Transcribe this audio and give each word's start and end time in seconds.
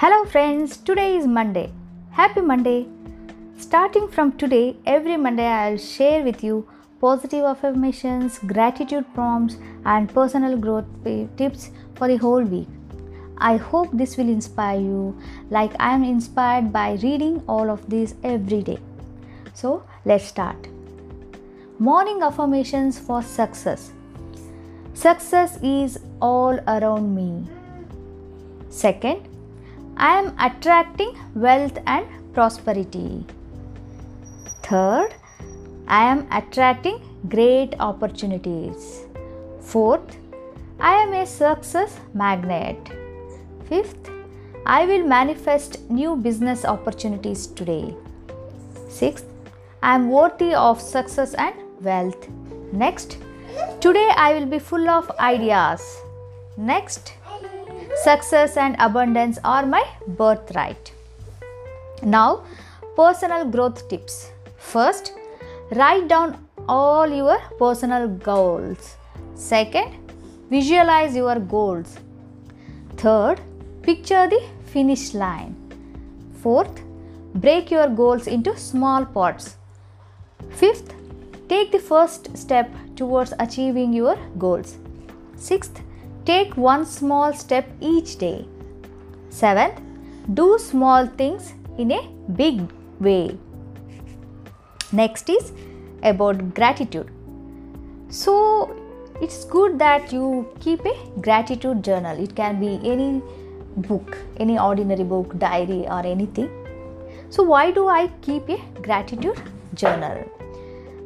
Hello, 0.00 0.26
friends. 0.26 0.76
Today 0.76 1.16
is 1.16 1.26
Monday. 1.26 1.72
Happy 2.10 2.42
Monday. 2.42 2.86
Starting 3.56 4.08
from 4.08 4.32
today, 4.36 4.76
every 4.84 5.16
Monday 5.16 5.46
I'll 5.46 5.78
share 5.78 6.22
with 6.22 6.44
you 6.44 6.68
positive 7.00 7.44
affirmations, 7.44 8.38
gratitude 8.40 9.06
prompts, 9.14 9.56
and 9.86 10.12
personal 10.12 10.58
growth 10.58 10.84
tips 11.38 11.70
for 11.94 12.08
the 12.08 12.16
whole 12.16 12.42
week. 12.42 12.68
I 13.38 13.56
hope 13.56 13.88
this 13.90 14.18
will 14.18 14.28
inspire 14.28 14.78
you 14.78 15.18
like 15.48 15.72
I 15.80 15.94
am 15.94 16.04
inspired 16.04 16.74
by 16.74 16.98
reading 17.02 17.42
all 17.48 17.70
of 17.70 17.88
these 17.88 18.16
every 18.22 18.62
day. 18.62 18.78
So, 19.54 19.82
let's 20.04 20.26
start. 20.26 20.68
Morning 21.78 22.22
affirmations 22.22 22.98
for 22.98 23.22
success. 23.22 23.92
Success 24.92 25.58
is 25.62 25.98
all 26.20 26.60
around 26.66 27.16
me. 27.16 27.48
Second, 28.68 29.26
I 29.98 30.18
am 30.18 30.34
attracting 30.38 31.16
wealth 31.34 31.78
and 31.86 32.06
prosperity. 32.34 33.24
Third, 34.62 35.14
I 35.88 36.04
am 36.04 36.26
attracting 36.30 37.00
great 37.30 37.74
opportunities. 37.80 39.06
Fourth, 39.60 40.18
I 40.78 40.96
am 40.96 41.14
a 41.14 41.24
success 41.24 41.98
magnet. 42.12 42.76
Fifth, 43.70 44.10
I 44.66 44.84
will 44.84 45.06
manifest 45.06 45.88
new 45.88 46.14
business 46.14 46.66
opportunities 46.66 47.46
today. 47.46 47.94
Sixth, 48.90 49.24
I 49.82 49.94
am 49.94 50.10
worthy 50.10 50.54
of 50.54 50.78
success 50.78 51.32
and 51.32 51.54
wealth. 51.80 52.28
Next, 52.70 53.16
today 53.80 54.10
I 54.14 54.34
will 54.34 54.46
be 54.46 54.58
full 54.58 54.90
of 54.90 55.10
ideas. 55.18 55.80
Next, 56.58 57.14
success 58.02 58.56
and 58.56 58.76
abundance 58.78 59.38
are 59.44 59.66
my 59.66 59.84
birthright. 60.06 60.92
Now, 62.02 62.44
personal 62.94 63.44
growth 63.46 63.88
tips. 63.88 64.30
First, 64.56 65.12
write 65.72 66.08
down 66.08 66.46
all 66.68 67.06
your 67.06 67.38
personal 67.58 68.08
goals. 68.08 68.96
Second, 69.34 69.94
visualize 70.50 71.16
your 71.16 71.38
goals. 71.38 71.98
Third, 72.96 73.40
picture 73.82 74.28
the 74.28 74.42
finish 74.66 75.14
line. 75.14 75.54
Fourth, 76.42 76.82
break 77.34 77.70
your 77.70 77.88
goals 77.88 78.26
into 78.26 78.56
small 78.56 79.04
parts. 79.04 79.56
Fifth, 80.50 80.94
take 81.48 81.72
the 81.72 81.78
first 81.78 82.36
step 82.36 82.70
towards 82.94 83.32
achieving 83.38 83.92
your 83.92 84.16
goals. 84.38 84.76
Sixth, 85.36 85.80
take 86.26 86.56
one 86.56 86.84
small 86.84 87.32
step 87.32 87.68
each 87.80 88.18
day. 88.18 88.46
Seventh, 89.30 89.80
do 90.34 90.58
small 90.58 91.06
things 91.06 91.52
in 91.78 91.92
a 91.92 92.02
big 92.36 92.62
way. 93.00 93.38
Next 94.92 95.30
is 95.30 95.52
about 96.02 96.54
gratitude. 96.54 97.10
So, 98.08 98.76
it's 99.20 99.44
good 99.44 99.78
that 99.78 100.12
you 100.12 100.48
keep 100.60 100.84
a 100.84 100.94
gratitude 101.20 101.82
journal. 101.82 102.22
It 102.22 102.36
can 102.36 102.60
be 102.60 102.80
any 102.84 103.22
book, 103.76 104.16
any 104.38 104.58
ordinary 104.58 105.04
book, 105.04 105.38
diary, 105.38 105.86
or 105.86 106.00
anything. 106.04 106.50
So, 107.30 107.42
why 107.42 107.70
do 107.70 107.88
I 107.88 108.08
keep 108.22 108.48
a 108.48 108.58
gratitude 108.82 109.40
journal? 109.74 110.24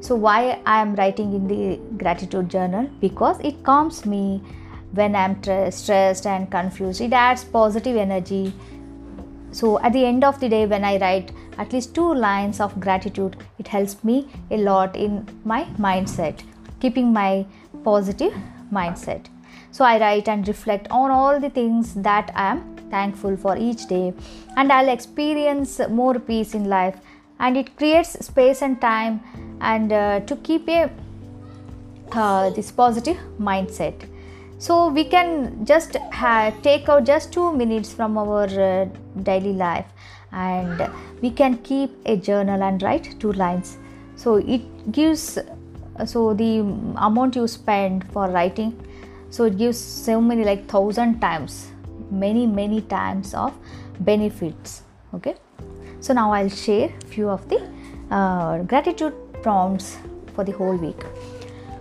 So, 0.01 0.15
why 0.15 0.61
I 0.67 0.81
am 0.81 0.95
writing 0.95 1.35
in 1.35 1.47
the 1.47 1.79
gratitude 1.97 2.49
journal? 2.49 2.89
Because 3.01 3.39
it 3.41 3.63
calms 3.63 4.05
me 4.07 4.43
when 4.93 5.15
I'm 5.15 5.41
tra- 5.41 5.71
stressed 5.71 6.27
and 6.27 6.51
confused. 6.51 7.01
It 7.01 7.13
adds 7.13 7.45
positive 7.45 7.97
energy. 7.97 8.53
So, 9.53 9.81
at 9.81 9.93
the 9.93 10.05
end 10.05 10.25
of 10.25 10.39
the 10.41 10.49
day, 10.49 10.67
when 10.67 10.85
I 10.85 10.99
write 10.99 11.33
at 11.59 11.73
least 11.73 11.95
two 11.95 12.15
lines 12.15 12.61
of 12.61 12.79
gratitude, 12.81 13.37
it 13.59 13.69
helps 13.69 14.03
me 14.05 14.29
a 14.51 14.57
lot 14.57 14.97
in 14.97 15.29
my 15.45 15.65
mindset, 15.79 16.43
keeping 16.81 17.13
my 17.13 17.47
positive 17.85 18.33
mindset. 18.73 19.27
So, 19.73 19.85
I 19.85 19.99
write 20.01 20.29
and 20.29 20.47
reflect 20.47 20.87
on 20.91 21.11
all 21.11 21.41
the 21.41 21.51
things 21.51 21.95
that 21.95 22.31
I 22.35 22.53
am 22.53 22.77
thankful 22.91 23.37
for 23.37 23.57
each 23.57 23.87
day, 23.87 24.13
and 24.57 24.73
I'll 24.73 24.89
experience 24.89 25.81
more 25.89 26.19
peace 26.19 26.55
in 26.55 26.69
life. 26.69 26.97
And 27.41 27.57
it 27.57 27.77
creates 27.77 28.11
space 28.25 28.63
and 28.63 28.81
time, 28.81 29.21
and 29.61 29.93
uh, 29.93 30.21
to 30.21 30.37
keep 30.37 30.69
a 30.69 30.91
uh, 32.13 32.51
this 32.51 32.71
positive 32.71 33.17
mindset 33.39 34.10
so 34.61 34.89
we 34.89 35.05
can 35.05 35.65
just 35.65 35.97
ha- 36.13 36.53
take 36.63 36.89
out 36.89 37.05
just 37.05 37.33
two 37.33 37.53
minutes 37.53 37.93
from 37.93 38.19
our 38.19 38.45
uh, 38.45 38.85
daily 39.23 39.55
life 39.55 39.87
and 40.33 40.89
we 41.23 41.31
can 41.31 41.57
keep 41.69 41.91
a 42.05 42.17
journal 42.17 42.63
and 42.63 42.83
write 42.83 43.19
two 43.19 43.33
lines. 43.33 43.79
So 44.17 44.37
it 44.37 44.93
gives 44.93 45.39
so 46.07 46.35
the 46.35 46.59
amount 46.97 47.37
you 47.37 47.47
spend 47.47 48.11
for 48.13 48.29
writing 48.29 48.73
so 49.31 49.45
it 49.45 49.57
gives 49.57 49.79
so 49.79 50.21
many 50.21 50.45
like 50.45 50.67
thousand 50.69 51.21
times 51.21 51.69
many 52.11 52.47
many 52.47 52.81
times 52.83 53.35
of 53.35 53.53
benefits 54.01 54.83
okay? 55.15 55.35
So 56.01 56.15
now 56.15 56.33
i'll 56.33 56.49
share 56.49 56.89
few 57.07 57.29
of 57.29 57.49
the 57.49 57.61
uh, 58.11 58.59
gratitude 58.63 59.15
prompts 59.43 59.99
for 60.35 60.45
the 60.45 60.53
whole 60.53 60.77
week 60.77 61.05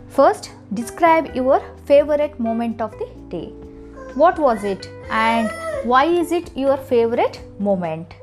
First, 0.10 0.52
describe 0.74 1.36
your 1.36 1.62
favorite 1.86 2.40
moment 2.40 2.82
of 2.82 2.92
the 2.98 3.08
day. 3.30 3.50
What 4.16 4.40
was 4.40 4.64
it 4.64 4.90
and 5.10 5.52
why 5.84 6.06
is 6.06 6.32
it 6.32 6.56
your 6.58 6.78
favorite 6.78 7.40
moment? 7.60 8.16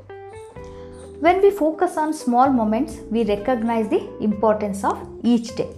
When 1.21 1.41
we 1.41 1.49
focus 1.49 1.97
on 1.97 2.13
small 2.13 2.49
moments, 2.49 2.97
we 3.09 3.23
recognize 3.23 3.87
the 3.89 4.07
importance 4.19 4.83
of 4.83 5.07
each 5.23 5.55
day. 5.55 5.69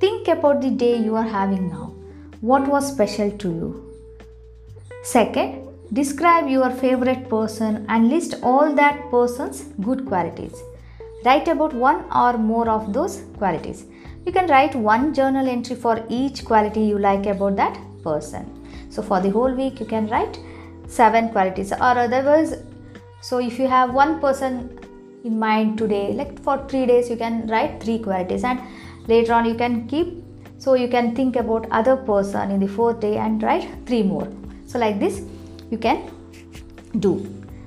Think 0.00 0.26
about 0.28 0.62
the 0.62 0.70
day 0.70 0.96
you 0.96 1.14
are 1.16 1.30
having 1.36 1.68
now. 1.68 1.94
What 2.40 2.66
was 2.66 2.90
special 2.90 3.30
to 3.30 3.48
you? 3.48 3.94
Second, 5.02 5.68
describe 5.92 6.48
your 6.48 6.70
favorite 6.70 7.28
person 7.28 7.84
and 7.90 8.08
list 8.08 8.36
all 8.42 8.74
that 8.74 9.10
person's 9.10 9.64
good 9.82 10.06
qualities. 10.06 10.56
Write 11.26 11.46
about 11.46 11.74
one 11.74 12.04
or 12.10 12.38
more 12.38 12.70
of 12.70 12.94
those 12.94 13.22
qualities. 13.36 13.84
You 14.26 14.32
can 14.32 14.48
write 14.48 14.74
one 14.74 15.14
journal 15.14 15.48
entry 15.48 15.76
for 15.76 16.04
each 16.08 16.44
quality 16.44 16.80
you 16.80 16.98
like 16.98 17.26
about 17.26 17.56
that 17.56 17.78
person. 18.02 18.46
So, 18.90 19.02
for 19.02 19.20
the 19.20 19.30
whole 19.30 19.54
week, 19.54 19.80
you 19.80 19.86
can 19.86 20.08
write 20.08 20.38
seven 20.86 21.30
qualities, 21.30 21.72
or 21.72 21.98
otherwise, 22.06 22.62
so 23.20 23.38
if 23.38 23.58
you 23.58 23.66
have 23.66 23.94
one 23.94 24.20
person 24.20 24.78
in 25.24 25.38
mind 25.38 25.78
today, 25.78 26.12
like 26.12 26.42
for 26.42 26.66
three 26.68 26.86
days, 26.86 27.08
you 27.08 27.16
can 27.16 27.46
write 27.46 27.82
three 27.82 27.98
qualities, 27.98 28.44
and 28.44 28.60
later 29.06 29.32
on, 29.32 29.44
you 29.44 29.54
can 29.54 29.86
keep 29.86 30.22
so 30.58 30.74
you 30.74 30.88
can 30.88 31.14
think 31.16 31.36
about 31.36 31.66
other 31.70 31.96
person 31.96 32.50
in 32.50 32.60
the 32.60 32.68
fourth 32.68 33.00
day 33.00 33.16
and 33.16 33.42
write 33.42 33.66
three 33.86 34.02
more. 34.02 34.28
So, 34.66 34.78
like 34.78 35.00
this, 35.00 35.22
you 35.70 35.78
can 35.78 36.10
do. 36.98 37.14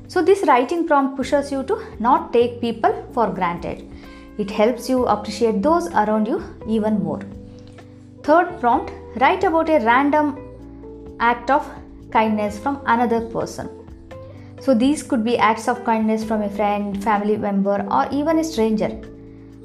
So, 0.08 0.22
this 0.22 0.44
writing 0.46 0.86
prompt 0.88 1.18
pushes 1.18 1.52
you 1.52 1.64
to 1.64 1.84
not 2.00 2.32
take 2.32 2.62
people 2.62 2.94
for 3.14 3.32
granted. 3.32 3.90
It 4.38 4.50
helps 4.50 4.90
you 4.90 5.06
appreciate 5.06 5.62
those 5.62 5.88
around 5.90 6.28
you 6.28 6.44
even 6.68 7.04
more. 7.04 7.22
Third 8.24 8.60
prompt 8.60 8.92
write 9.18 9.44
about 9.44 9.70
a 9.70 9.80
random 9.80 10.38
act 11.20 11.50
of 11.52 11.70
kindness 12.12 12.58
from 12.58 12.82
another 12.86 13.22
person. 13.30 13.70
So, 14.60 14.74
these 14.74 15.04
could 15.04 15.24
be 15.26 15.38
acts 15.38 15.68
of 15.68 15.84
kindness 15.84 16.24
from 16.24 16.42
a 16.42 16.50
friend, 16.50 17.04
family 17.04 17.36
member, 17.36 17.86
or 17.92 18.08
even 18.12 18.40
a 18.40 18.44
stranger. 18.44 18.92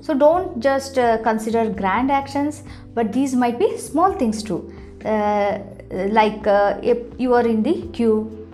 So, 0.00 0.12
don't 0.12 0.60
just 0.60 0.98
uh, 0.98 1.18
consider 1.22 1.70
grand 1.70 2.10
actions, 2.10 2.64
but 2.94 3.12
these 3.12 3.34
might 3.34 3.58
be 3.58 3.76
small 3.78 4.12
things 4.12 4.42
too. 4.42 4.72
Uh, 5.04 5.60
like 5.90 6.46
uh, 6.46 6.78
if 6.82 6.98
you 7.18 7.32
are 7.34 7.46
in 7.46 7.62
the 7.62 7.88
queue 7.92 8.46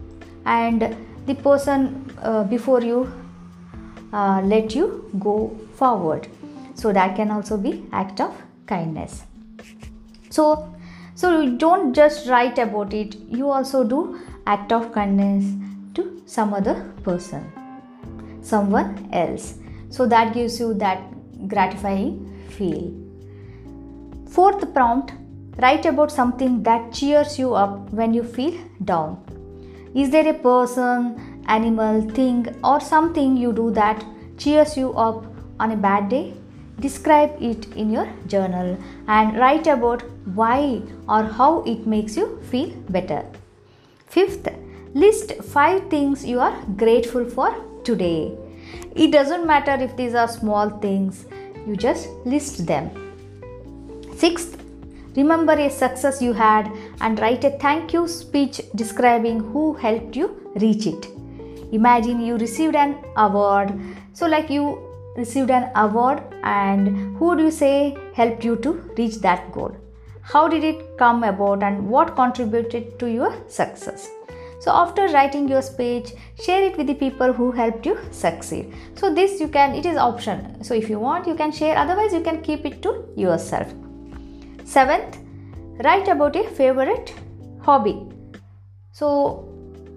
and 0.44 0.94
the 1.26 1.34
person 1.34 2.14
uh, 2.22 2.44
before 2.44 2.82
you 2.82 3.10
uh, 4.12 4.40
let 4.42 4.74
you 4.74 5.10
go 5.18 5.56
forward. 5.74 6.28
So 6.74 6.92
that 6.92 7.16
can 7.16 7.30
also 7.30 7.56
be 7.56 7.84
act 7.92 8.20
of 8.20 8.42
kindness. 8.66 9.24
So 10.30 10.74
so 11.14 11.40
you 11.40 11.56
don't 11.56 11.94
just 11.94 12.28
write 12.28 12.58
about 12.58 12.92
it 12.92 13.14
you 13.28 13.50
also 13.50 13.84
do 13.84 14.20
act 14.46 14.72
of 14.72 14.92
kindness 14.92 15.44
to 15.94 16.22
some 16.26 16.52
other 16.52 16.74
person 17.04 17.52
someone 18.44 19.08
else. 19.12 19.54
So 19.90 20.06
that 20.06 20.34
gives 20.34 20.60
you 20.60 20.74
that 20.74 21.02
gratifying 21.48 22.12
feel. 22.50 22.92
Fourth 24.28 24.72
prompt 24.74 25.12
write 25.62 25.86
about 25.86 26.10
something 26.10 26.62
that 26.64 26.92
cheers 26.92 27.38
you 27.38 27.54
up 27.54 27.90
when 27.90 28.12
you 28.12 28.22
feel 28.22 28.54
down. 28.84 29.22
Is 29.94 30.10
there 30.10 30.28
a 30.28 30.34
person 30.34 31.42
animal 31.46 32.02
thing 32.10 32.48
or 32.64 32.80
something 32.80 33.36
you 33.36 33.52
do 33.52 33.70
that 33.70 34.04
cheers 34.36 34.76
you 34.76 34.92
up 34.94 35.24
on 35.60 35.72
a 35.72 35.76
bad 35.76 36.08
day 36.08 36.34
describe 36.80 37.36
it 37.40 37.66
in 37.76 37.90
your 37.90 38.08
journal 38.26 38.76
and 39.06 39.36
write 39.38 39.66
about 39.66 40.02
why 40.34 40.82
or 41.08 41.22
how 41.22 41.62
it 41.62 41.86
makes 41.86 42.16
you 42.16 42.40
feel 42.50 42.70
better. 42.88 43.24
Fifth 44.06 44.48
list 44.94 45.34
five 45.42 45.88
things 45.88 46.24
you 46.24 46.40
are 46.40 46.56
grateful 46.76 47.24
for 47.28 47.54
today. 47.84 48.36
It 48.94 49.10
doesn't 49.12 49.46
matter 49.46 49.72
if 49.72 49.96
these 49.96 50.14
are 50.14 50.28
small 50.28 50.70
things 50.70 51.26
you 51.66 51.76
just 51.76 52.08
list 52.24 52.66
them. 52.66 52.90
Sixth 54.16 54.60
remember 55.16 55.52
a 55.52 55.70
success 55.70 56.20
you 56.20 56.32
had 56.32 56.70
and 57.00 57.20
write 57.20 57.44
a 57.44 57.50
thank 57.58 57.92
you 57.92 58.08
speech 58.08 58.60
describing 58.74 59.38
who 59.38 59.74
helped 59.74 60.16
you 60.16 60.52
reach 60.56 60.86
it. 60.86 61.06
Imagine 61.72 62.20
you 62.20 62.36
received 62.36 62.74
an 62.74 62.96
award 63.16 63.72
so 64.12 64.26
like 64.26 64.50
you 64.50 64.93
received 65.16 65.50
an 65.50 65.70
award 65.74 66.22
and 66.42 67.16
who 67.16 67.36
do 67.36 67.44
you 67.44 67.50
say 67.50 67.96
helped 68.14 68.44
you 68.44 68.56
to 68.56 68.72
reach 68.98 69.16
that 69.20 69.52
goal? 69.52 69.76
How 70.22 70.48
did 70.48 70.64
it 70.64 70.96
come 70.96 71.22
about 71.22 71.62
and 71.62 71.88
what 71.88 72.16
contributed 72.16 72.98
to 72.98 73.06
your 73.06 73.34
success? 73.48 74.10
So 74.60 74.72
after 74.72 75.08
writing 75.08 75.46
your 75.48 75.60
speech 75.60 76.12
share 76.42 76.62
it 76.62 76.78
with 76.78 76.86
the 76.86 76.94
people 76.94 77.32
who 77.32 77.50
helped 77.52 77.84
you 77.84 77.98
succeed. 78.10 78.74
So 78.94 79.14
this 79.14 79.40
you 79.40 79.48
can 79.48 79.74
it 79.74 79.84
is 79.84 79.96
option. 79.96 80.64
So 80.64 80.74
if 80.74 80.88
you 80.88 80.98
want 80.98 81.26
you 81.26 81.34
can 81.34 81.52
share. 81.52 81.76
Otherwise 81.76 82.14
you 82.14 82.22
can 82.22 82.40
keep 82.42 82.64
it 82.64 82.80
to 82.82 83.06
yourself. 83.16 83.74
Seventh 84.64 85.18
write 85.84 86.08
about 86.08 86.36
a 86.36 86.48
favorite 86.48 87.14
hobby. 87.60 88.08
So 88.92 89.48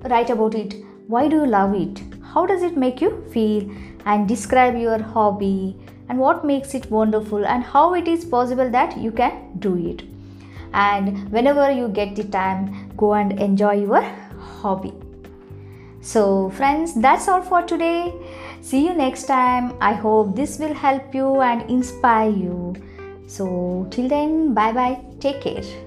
write 0.10 0.30
about 0.30 0.56
it. 0.56 0.76
Why 1.08 1.30
do 1.30 1.38
you 1.38 1.48
love 1.48 1.74
it? 1.74 2.02
How 2.34 2.46
does 2.46 2.62
it 2.62 2.76
make 2.76 3.00
you 3.00 3.24
feel 3.32 3.70
and 4.12 4.28
describe 4.28 4.76
your 4.84 5.00
hobby 5.16 5.76
and 6.10 6.18
what 6.18 6.46
makes 6.52 6.74
it 6.74 6.90
wonderful 6.90 7.46
and 7.46 7.64
how 7.64 7.94
it 7.94 8.08
is 8.08 8.24
possible 8.36 8.70
that 8.78 8.98
you 8.98 9.12
can 9.12 9.34
do 9.60 9.76
it. 9.78 10.04
And 10.74 11.32
whenever 11.32 11.72
you 11.72 11.88
get 11.90 12.16
the 12.16 12.24
time 12.24 12.92
go 12.98 13.14
and 13.14 13.40
enjoy 13.48 13.74
your 13.82 14.04
hobby. 14.62 14.94
So 16.02 16.50
friends 16.52 16.94
that's 17.08 17.28
all 17.28 17.42
for 17.42 17.64
today. 17.64 18.14
See 18.62 18.86
you 18.86 18.94
next 18.94 19.26
time. 19.26 19.74
I 19.82 19.94
hope 19.94 20.36
this 20.36 20.58
will 20.60 20.74
help 20.74 21.14
you 21.14 21.42
and 21.42 21.70
inspire 21.70 22.30
you. 22.30 22.76
So 23.28 23.88
till 23.92 24.08
then 24.08 24.54
bye 24.54 24.72
bye 24.72 25.02
take 25.20 25.42
care 25.42 25.87